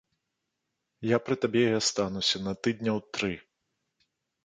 Я 1.15 1.19
пры 1.27 1.35
табе 1.45 1.63
і 1.69 1.77
астануся 1.83 2.37
на 2.49 2.53
тыдняў 2.65 2.97
тры. 3.15 3.33